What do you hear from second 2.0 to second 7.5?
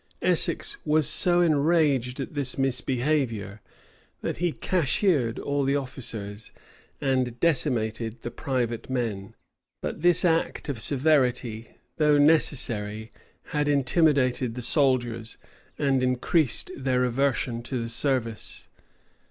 at this misbehavior, that he cashiered all the officers, and